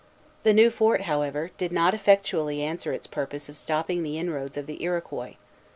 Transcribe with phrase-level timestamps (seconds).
[0.41, 4.65] The new fort, however, did not effectually answer its purpose of stopping the inroads of
[4.65, 5.35] the Iroquois.